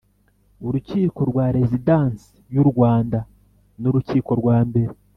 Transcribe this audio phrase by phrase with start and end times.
[0.67, 3.19] urukiko rwa Rezidansi y u Rwanda
[3.79, 4.93] nurukiko rwa mbere